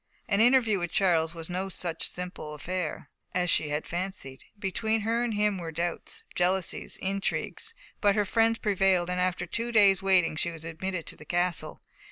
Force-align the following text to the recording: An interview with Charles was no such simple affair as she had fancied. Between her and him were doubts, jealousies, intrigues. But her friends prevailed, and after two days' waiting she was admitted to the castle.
An 0.27 0.41
interview 0.41 0.79
with 0.79 0.89
Charles 0.91 1.35
was 1.35 1.47
no 1.47 1.69
such 1.69 2.07
simple 2.09 2.55
affair 2.55 3.11
as 3.35 3.51
she 3.51 3.69
had 3.69 3.85
fancied. 3.85 4.43
Between 4.57 5.01
her 5.01 5.23
and 5.23 5.35
him 5.35 5.59
were 5.59 5.71
doubts, 5.71 6.23
jealousies, 6.33 6.97
intrigues. 6.97 7.75
But 7.99 8.15
her 8.15 8.25
friends 8.25 8.57
prevailed, 8.57 9.11
and 9.11 9.19
after 9.21 9.45
two 9.45 9.71
days' 9.71 10.01
waiting 10.01 10.35
she 10.35 10.49
was 10.49 10.65
admitted 10.65 11.05
to 11.05 11.15
the 11.15 11.23
castle. 11.23 11.83